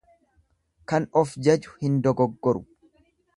[0.93, 2.65] Kan of jaju hin dogoggoru.